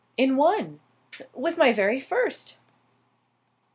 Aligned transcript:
"In 0.17 0.35
one!" 0.35 0.79
"With 1.31 1.59
my 1.59 1.71
very 1.71 1.99
first!" 1.99 2.55